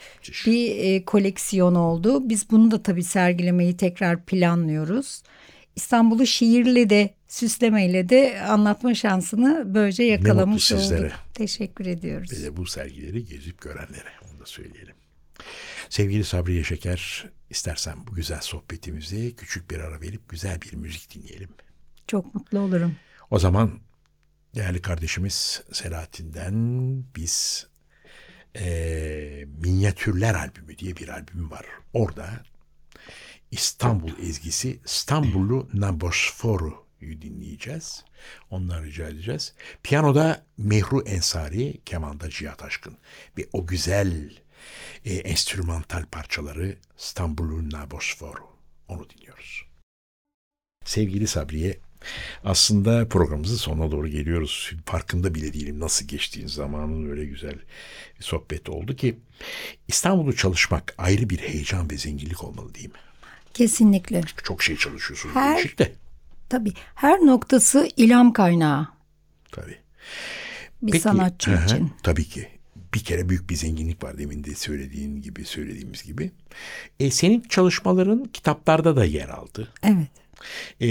bir 0.45 0.77
e, 0.77 1.05
koleksiyon 1.05 1.75
oldu. 1.75 2.29
Biz 2.29 2.51
bunu 2.51 2.71
da 2.71 2.83
tabii 2.83 3.03
sergilemeyi 3.03 3.77
tekrar 3.77 4.25
planlıyoruz. 4.25 5.21
İstanbul'u 5.79 6.25
şiirle 6.25 6.89
de 6.89 7.13
süslemeyle 7.27 8.09
de 8.09 8.41
anlatma 8.41 8.95
şansını 8.95 9.63
böylece 9.75 10.03
yakalamış 10.03 10.71
olduk. 10.71 11.11
Teşekkür 11.33 11.85
ediyoruz. 11.85 12.31
Ve 12.31 12.43
de 12.43 12.57
bu 12.57 12.65
sergileri 12.65 13.25
gezip 13.25 13.61
görenlere 13.61 14.09
onu 14.31 14.39
da 14.39 14.45
söyleyelim. 14.45 14.95
Sevgili 15.89 16.23
Sabriye 16.23 16.63
Şeker, 16.63 17.29
istersen 17.49 18.07
bu 18.07 18.15
güzel 18.15 18.41
sohbetimizi 18.41 19.35
küçük 19.35 19.71
bir 19.71 19.79
ara 19.79 20.01
verip 20.01 20.29
güzel 20.29 20.61
bir 20.61 20.73
müzik 20.73 21.15
dinleyelim. 21.15 21.49
Çok 22.07 22.35
mutlu 22.35 22.59
olurum. 22.59 22.95
O 23.31 23.39
zaman 23.39 23.79
değerli 24.55 24.81
kardeşimiz 24.81 25.63
Selahattin'den 25.71 26.53
biz 27.15 27.67
eee, 28.55 29.47
Minyatürler 29.63 30.35
albümü 30.35 30.77
diye 30.77 30.95
bir 30.95 31.07
albüm 31.07 31.51
var. 31.51 31.65
Orada 31.93 32.29
İstanbul 33.51 34.11
ezgisi 34.21 34.79
İstanbullu 34.85 35.69
Nabosforu'yu 35.73 37.21
dinleyeceğiz. 37.21 38.05
Ondan 38.49 38.83
rica 38.83 39.09
edeceğiz. 39.09 39.53
Piyanoda 39.83 40.45
Mehru 40.57 41.01
Ensari, 41.01 41.81
kemanda 41.85 42.29
Cihat 42.29 42.63
Aşkın. 42.63 42.97
Ve 43.37 43.47
o 43.53 43.67
güzel 43.67 44.31
e, 45.05 45.13
enstrümantal 45.13 46.05
parçaları 46.05 46.77
İstanbullu 46.97 47.69
Nabosforu. 47.69 48.49
Onu 48.87 49.09
dinliyoruz. 49.09 49.65
Sevgili 50.85 51.27
Sabriye, 51.27 51.79
aslında 52.43 53.09
programımızın 53.09 53.55
sonuna 53.55 53.91
doğru 53.91 54.07
geliyoruz. 54.07 54.71
Farkında 54.85 55.35
bile 55.35 55.53
değilim 55.53 55.79
nasıl 55.79 56.07
geçtiğin 56.07 56.47
zamanın 56.47 57.09
öyle 57.11 57.25
güzel 57.25 57.55
bir 58.19 58.23
sohbet 58.23 58.69
oldu 58.69 58.95
ki 58.95 59.19
İstanbul'da 59.87 60.35
çalışmak 60.35 60.95
ayrı 60.97 61.29
bir 61.29 61.37
heyecan 61.37 61.89
ve 61.89 61.97
zenginlik 61.97 62.43
olmalı 62.43 62.75
değil 62.75 62.89
mi? 62.89 62.99
Kesinlikle. 63.53 64.21
Çok 64.43 64.63
şey 64.63 64.77
çalışıyorsunuz 64.77 65.35
Her- 65.35 65.77
de. 65.77 65.93
Tabii 66.49 66.73
her 66.95 67.19
noktası 67.19 67.89
ilham 67.97 68.33
kaynağı 68.33 68.87
Tabii. 69.51 69.77
bir 70.81 70.99
sanatçı 70.99 71.51
hı 71.51 71.55
hı, 71.55 71.65
için. 71.65 71.91
Tabii 72.03 72.25
ki. 72.25 72.47
Bir 72.93 72.99
kere 72.99 73.29
büyük 73.29 73.49
bir 73.49 73.55
zenginlik 73.55 74.03
var 74.03 74.17
demin 74.17 74.43
de 74.43 74.55
söylediğin 74.55 75.21
gibi 75.21 75.45
söylediğimiz 75.45 76.03
gibi. 76.03 76.31
E, 76.99 77.11
senin 77.11 77.41
çalışmaların 77.41 78.23
kitaplarda 78.23 78.95
da 78.95 79.05
yer 79.05 79.29
aldı. 79.29 79.73
Evet. 79.83 80.09
E, 80.81 80.89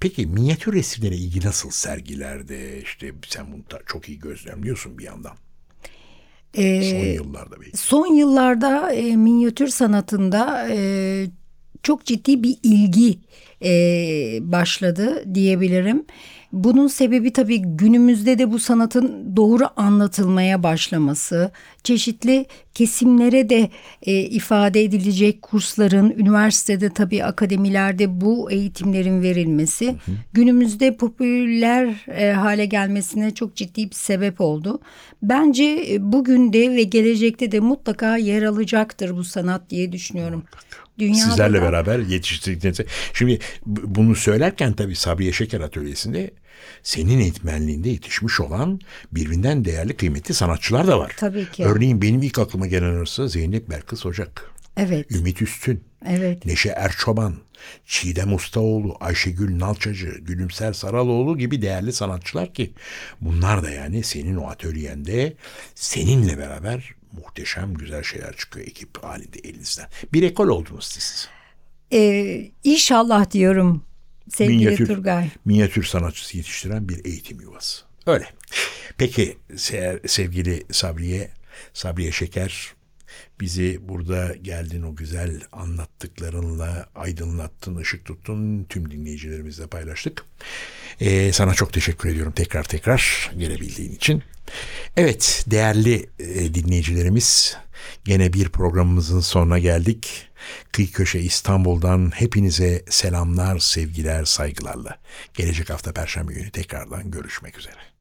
peki 0.00 0.26
minyatür 0.26 0.72
resimlere 0.72 1.14
ilgi 1.16 1.46
nasıl 1.46 1.70
sergilerde? 1.70 2.82
İşte 2.82 3.12
sen 3.28 3.52
bunu 3.52 3.62
çok 3.86 4.08
iyi 4.08 4.18
gözlemliyorsun 4.18 4.98
bir 4.98 5.04
yandan. 5.04 5.36
Ee, 6.54 6.82
Son 6.82 7.06
yıllarda 7.24 7.60
belki. 7.60 7.76
Son 7.76 8.06
yıllarda 8.14 8.92
e, 8.92 9.16
minyatür 9.16 9.68
sanatında 9.68 10.68
e, 10.70 11.26
çok 11.82 12.04
ciddi 12.04 12.42
bir 12.42 12.56
ilgi 12.62 13.18
e, 13.64 13.70
başladı 14.52 15.34
diyebilirim. 15.34 16.04
Bunun 16.52 16.86
sebebi 16.86 17.32
tabii 17.32 17.58
günümüzde 17.58 18.38
de 18.38 18.52
bu 18.52 18.58
sanatın 18.58 19.36
doğru 19.36 19.64
anlatılmaya 19.76 20.62
başlaması, 20.62 21.50
çeşitli 21.84 22.46
kesimlere 22.74 23.48
de 23.48 23.70
e, 24.02 24.12
ifade 24.20 24.84
edilecek 24.84 25.42
kursların, 25.42 26.10
üniversitede 26.10 26.90
tabii 26.90 27.24
akademilerde 27.24 28.20
bu 28.20 28.50
eğitimlerin 28.50 29.22
verilmesi 29.22 29.94
günümüzde 30.32 30.96
popüler 30.96 31.94
e, 32.08 32.32
hale 32.32 32.66
gelmesine 32.66 33.34
çok 33.34 33.56
ciddi 33.56 33.90
bir 33.90 33.94
sebep 33.94 34.40
oldu. 34.40 34.80
Bence 35.22 35.86
e, 35.90 36.12
bugün 36.12 36.52
de 36.52 36.70
ve 36.70 36.82
gelecekte 36.82 37.52
de 37.52 37.60
mutlaka 37.60 38.16
yer 38.16 38.42
alacaktır 38.42 39.16
bu 39.16 39.24
sanat 39.24 39.70
diye 39.70 39.92
düşünüyorum. 39.92 40.44
Dünyada 40.98 41.30
Sizlerle 41.30 41.58
da- 41.58 41.62
beraber 41.62 41.98
yetiştirdikleriniz. 41.98 42.80
Şimdi 43.12 43.38
bunu 43.66 44.14
söylerken 44.14 44.72
tabii 44.72 44.96
Sabriye 44.96 45.32
Şeker 45.32 45.60
Atölyesi'nde 45.60 46.30
senin 46.82 47.18
eğitmenliğinde 47.18 47.88
yetişmiş 47.88 48.40
olan 48.40 48.80
birbirinden 49.12 49.64
değerli 49.64 49.96
kıymetli 49.96 50.34
sanatçılar 50.34 50.86
da 50.86 50.98
var. 50.98 51.12
Tabii 51.16 51.50
ki. 51.50 51.64
Örneğin 51.64 52.02
benim 52.02 52.22
ilk 52.22 52.38
aklıma 52.38 52.66
gelen 52.66 52.94
arası 52.94 53.28
Zeynep 53.28 53.70
Belkıs 53.70 54.06
Ocak, 54.06 54.50
Evet. 54.78 55.12
Ümit 55.12 55.42
Üstün, 55.42 55.84
Evet. 56.08 56.46
Neşe 56.46 56.68
Erçoban, 56.68 57.34
Çiğdem 57.86 58.34
Ustaoğlu, 58.34 58.96
Ayşegül 59.00 59.58
Nalçacı, 59.58 60.18
Gülümser 60.20 60.72
Saraloğlu 60.72 61.38
gibi 61.38 61.62
değerli 61.62 61.92
sanatçılar 61.92 62.54
ki 62.54 62.72
bunlar 63.20 63.62
da 63.62 63.70
yani 63.70 64.02
senin 64.02 64.36
o 64.36 64.46
atölyende 64.46 65.34
seninle 65.74 66.38
beraber 66.38 66.94
muhteşem 67.12 67.74
güzel 67.74 68.02
şeyler 68.02 68.36
çıkıyor 68.36 68.66
ekip 68.66 69.04
halinde 69.04 69.38
elinizden. 69.38 69.86
Bir 70.12 70.22
ekol 70.22 70.48
oldunuz 70.48 70.84
siz. 70.84 71.28
Ee, 71.92 72.50
inşallah 72.64 73.30
diyorum 73.30 73.82
sevgili 74.34 74.56
Minyatür, 74.56 74.86
Turgay. 74.86 75.30
minyatür 75.44 75.84
sanatçısı 75.84 76.36
yetiştiren 76.36 76.88
bir 76.88 77.04
eğitim 77.04 77.40
yuvası. 77.40 77.84
Öyle. 78.06 78.26
Peki 78.98 79.38
se- 79.50 80.08
sevgili 80.08 80.62
Sabriye, 80.72 81.30
Sabriye 81.74 82.12
Şeker 82.12 82.72
bizi 83.40 83.88
burada 83.88 84.34
geldin 84.42 84.82
o 84.82 84.96
güzel 84.96 85.40
anlattıklarınla 85.52 86.88
aydınlattın, 86.94 87.76
ışık 87.76 88.04
tuttun. 88.04 88.64
Tüm 88.64 88.90
dinleyicilerimizle 88.90 89.66
paylaştık. 89.66 90.24
Ee, 91.00 91.32
sana 91.32 91.54
çok 91.54 91.72
teşekkür 91.72 92.08
ediyorum 92.08 92.32
tekrar 92.32 92.64
tekrar 92.64 93.30
gelebildiğin 93.38 93.92
için. 93.92 94.22
Evet 94.96 95.44
değerli 95.46 96.08
e, 96.18 96.54
dinleyicilerimiz 96.54 97.56
gene 98.04 98.32
bir 98.32 98.48
programımızın 98.48 99.20
sonuna 99.20 99.58
geldik. 99.58 100.28
Kıyı 100.72 100.92
Köşe 100.92 101.20
İstanbul'dan 101.20 102.12
hepinize 102.14 102.84
selamlar, 102.90 103.58
sevgiler, 103.58 104.24
saygılarla. 104.24 104.98
Gelecek 105.34 105.70
hafta 105.70 105.92
Perşembe 105.92 106.32
günü 106.32 106.50
tekrardan 106.50 107.10
görüşmek 107.10 107.58
üzere. 107.58 107.97